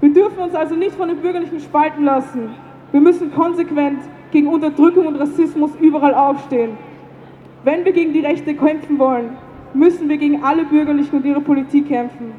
[0.00, 2.50] Wir dürfen uns also nicht von den Bürgerlichen spalten lassen.
[2.92, 4.00] Wir müssen konsequent
[4.32, 6.76] gegen Unterdrückung und Rassismus überall aufstehen.
[7.64, 9.36] Wenn wir gegen die Rechte kämpfen wollen,
[9.74, 12.32] müssen wir gegen alle Bürgerlichen und ihre Politik kämpfen.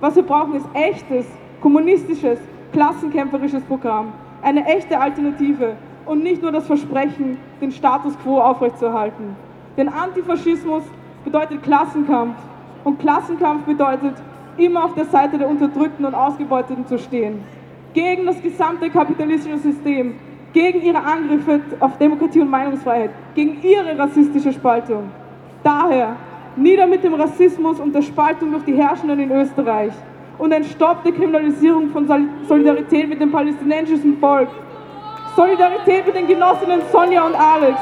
[0.00, 1.26] Was wir brauchen, ist echtes,
[1.60, 2.38] kommunistisches,
[2.72, 4.12] klassenkämpferisches Programm,
[4.42, 9.36] eine echte Alternative und nicht nur das Versprechen, den Status quo aufrechtzuerhalten.
[9.76, 10.82] Denn Antifaschismus
[11.24, 12.36] bedeutet Klassenkampf
[12.84, 14.14] und Klassenkampf bedeutet,
[14.56, 17.42] immer auf der Seite der Unterdrückten und Ausgebeuteten zu stehen.
[17.94, 20.14] Gegen das gesamte kapitalistische System,
[20.52, 25.10] gegen ihre Angriffe auf Demokratie und Meinungsfreiheit, gegen ihre rassistische Spaltung.
[25.62, 26.16] Daher
[26.56, 29.92] nieder mit dem Rassismus und der Spaltung durch die Herrschenden in Österreich
[30.38, 32.06] und ein Stopp der Kriminalisierung von
[32.46, 34.48] Solidarität mit dem palästinensischen Volk.
[35.36, 37.78] Solidarität mit den Genossinnen Sonja und Alex.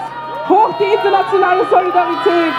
[0.48, 2.54] Hoch die internationale Solidarität.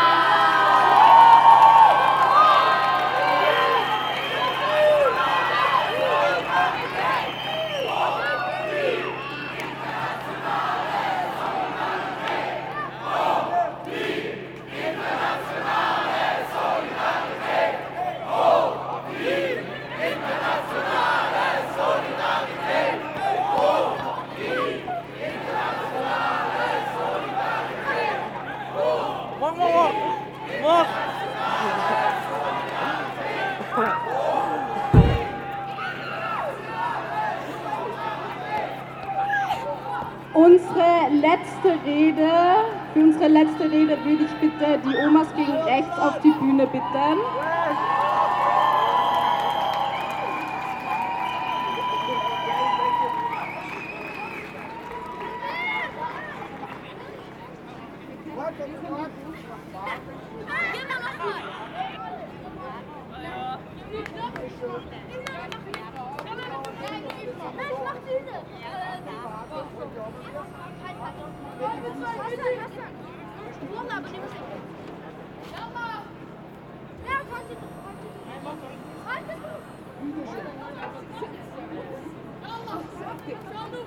[43.32, 47.20] letzte Rede würde ich bitte die Omas gegen rechts auf die Bühne bitten.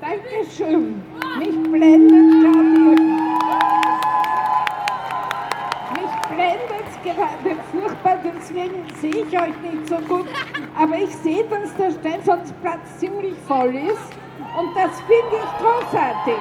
[0.01, 1.03] Dankeschön.
[1.39, 3.03] Mich blendet gerade.
[5.95, 10.27] Mich blendet gerade furchtbar, deswegen sehe ich euch nicht so gut.
[10.77, 14.13] Aber ich sehe, dass der Steinsatzplatz ziemlich voll ist
[14.59, 16.41] und das finde ich großartig.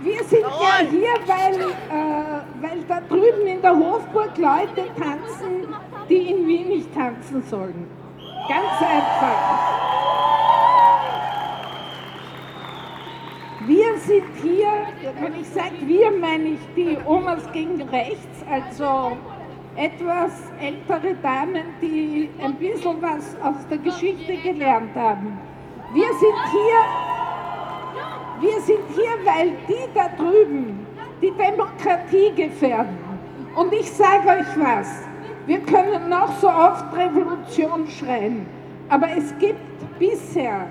[0.00, 5.74] Wir sind ja hier, weil, äh, weil da drüben in der Hofburg Leute tanzen,
[6.08, 7.86] die in Wien nicht tanzen sollen.
[8.48, 9.86] Ganz einfach.
[13.66, 14.68] Wir sind hier,
[15.20, 19.16] wenn ich sage wir, meine ich die Omas gegen rechts, also
[19.76, 25.38] etwas ältere Damen, die ein bisschen was aus der Geschichte gelernt haben.
[25.92, 26.80] Wir sind hier,
[28.40, 30.86] wir sind hier, weil die da drüben
[31.22, 32.98] die Demokratie gefährden.
[33.54, 34.88] Und ich sage euch was,
[35.46, 38.46] wir können noch so oft Revolution schreien,
[38.88, 40.66] aber es gibt bisher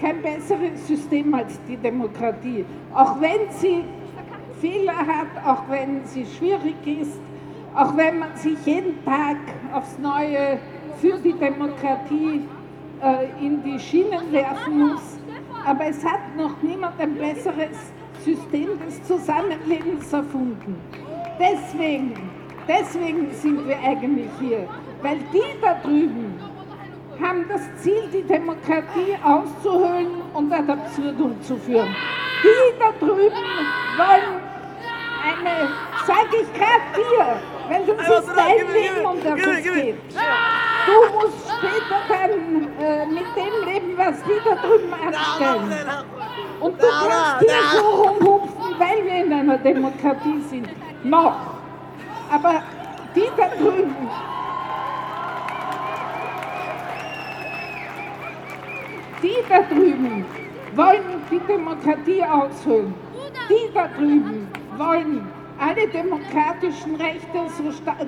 [0.00, 2.64] kein besseres System als die Demokratie.
[2.94, 3.84] Auch wenn sie
[4.60, 7.20] Fehler hat, auch wenn sie schwierig ist,
[7.74, 9.36] auch wenn man sich jeden Tag
[9.72, 10.58] aufs Neue
[11.00, 12.42] für die Demokratie
[13.02, 15.18] äh, in die Schienen werfen muss.
[15.64, 17.92] Aber es hat noch niemand ein besseres
[18.24, 20.76] System des Zusammenlebens erfunden.
[21.38, 22.14] Deswegen
[22.70, 24.68] Deswegen sind wir eigentlich hier,
[25.02, 26.38] weil die da drüben
[27.20, 31.94] haben das Ziel, die Demokratie auszuhöhlen und ad absurdum zu führen.
[32.44, 33.44] Die da drüben
[33.96, 34.40] wollen
[35.26, 35.68] eine,
[36.06, 37.40] sage ich gerade dir,
[37.70, 39.96] wenn du siehst dein Leben, um das es geht.
[40.86, 46.04] Du musst später dann äh, mit dem leben, was die da drüben anstellen.
[46.58, 50.68] Und du kannst hier so rumhupfen, weil wir in einer Demokratie sind.
[51.04, 51.36] Noch.
[52.32, 52.62] Aber
[53.14, 54.10] die da drüben,
[59.22, 60.24] die da drüben
[60.74, 62.94] wollen die Demokratie aushöhlen.
[63.48, 67.64] Die da drüben wollen alle demokratischen Rechte so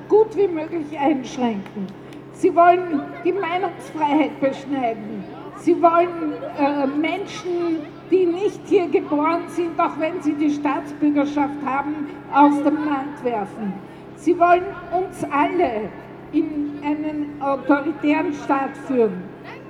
[0.09, 1.87] gut wie möglich einschränken.
[2.33, 5.23] Sie wollen die Meinungsfreiheit beschneiden.
[5.57, 12.07] Sie wollen äh, Menschen, die nicht hier geboren sind, auch wenn sie die Staatsbürgerschaft haben,
[12.33, 13.73] aus dem Land werfen.
[14.15, 15.89] Sie wollen uns alle
[16.33, 19.23] in einen autoritären Staat führen.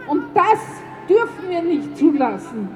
[0.07, 0.59] Und das
[1.07, 2.69] dürfen wir nicht zulassen.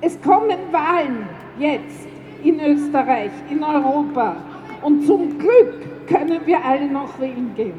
[0.00, 1.26] Es kommen Wahlen.
[1.58, 2.08] jetzt
[2.42, 4.36] in Österreich, in Europa.
[4.82, 7.74] Und zum Glück können wir alle noch wählen gehen.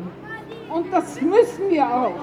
[0.73, 2.15] Und das müssen wir auch,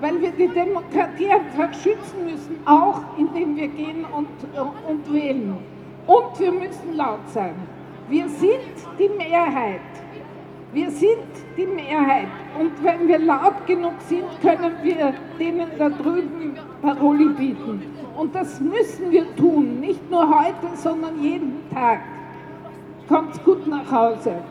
[0.00, 4.28] weil wir die Demokratie einfach schützen müssen, auch indem wir gehen und,
[4.88, 5.56] und wählen.
[6.06, 7.54] Und wir müssen laut sein.
[8.08, 8.60] Wir sind
[8.98, 9.80] die Mehrheit.
[10.72, 11.26] Wir sind
[11.56, 12.28] die Mehrheit.
[12.60, 17.82] Und wenn wir laut genug sind, können wir denen da drüben Paroli bieten.
[18.16, 19.80] Und das müssen wir tun.
[19.80, 22.00] Nicht nur heute, sondern jeden Tag.
[23.08, 24.42] Kommt gut nach Hause.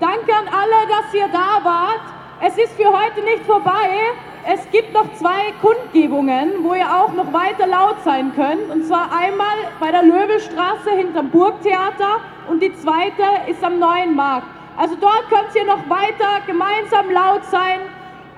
[0.00, 2.00] Danke an alle, dass ihr da wart.
[2.40, 4.14] Es ist für heute nicht vorbei.
[4.46, 8.70] Es gibt noch zwei Kundgebungen, wo ihr auch noch weiter laut sein könnt.
[8.70, 14.46] Und zwar einmal bei der Löwestraße hinterm Burgtheater und die zweite ist am Neuen Markt.
[14.76, 17.80] Also dort könnt ihr noch weiter gemeinsam laut sein.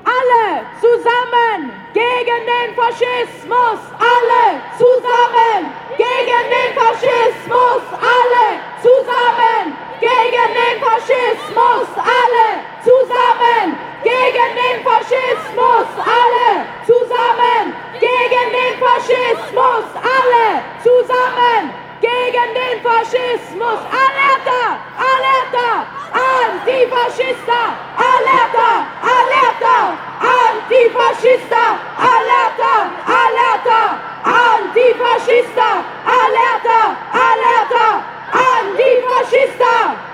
[0.03, 3.78] Alle zusammen gegen den Faschismus!
[3.94, 7.82] Alle zusammen gegen den Faschismus!
[7.92, 11.86] Alle zusammen gegen den Faschismus!
[11.96, 15.88] Alle zusammen gegen den Faschismus!
[15.98, 19.84] Alle zusammen gegen den Faschismus!
[19.96, 20.46] Alle
[20.82, 23.80] zusammen gegen den Faschismus!
[24.03, 24.62] Alerta!
[25.11, 25.86] Alerta!
[26.12, 27.61] Antifaschista!
[27.96, 28.70] Alerta!
[29.16, 29.78] Alerta!
[30.20, 31.64] Antifaschista!
[31.98, 32.72] Alerta!
[33.07, 33.82] Alerta!
[34.24, 35.68] Antifaschista!
[36.07, 36.80] Alerta!
[37.12, 37.86] Alerta!
[38.32, 40.11] Antifaschista!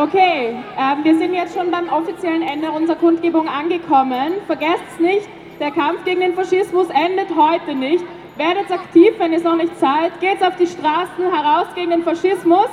[0.00, 4.32] Okay, ähm, wir sind jetzt schon beim offiziellen Ende unserer Kundgebung angekommen.
[4.46, 5.28] Vergesst nicht,
[5.60, 8.02] der Kampf gegen den Faschismus endet heute nicht.
[8.38, 10.18] Werdet aktiv, wenn es noch nicht seid.
[10.20, 12.70] Geht auf die Straßen heraus gegen den Faschismus.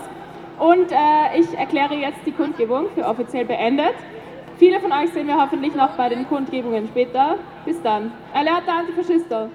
[0.58, 3.96] Und äh, ich erkläre jetzt die Kundgebung für offiziell beendet.
[4.58, 7.36] Viele von euch sehen wir hoffentlich noch bei den Kundgebungen später.
[7.66, 8.14] Bis dann.
[8.34, 9.50] Alerta Antifaschista!